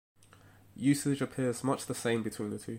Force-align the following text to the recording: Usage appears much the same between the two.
Usage 0.75 1.21
appears 1.21 1.63
much 1.63 1.85
the 1.85 1.93
same 1.93 2.23
between 2.23 2.49
the 2.49 2.57
two. 2.57 2.69